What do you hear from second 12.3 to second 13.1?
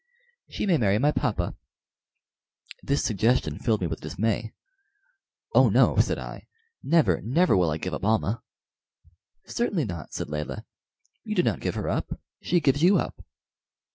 she gives you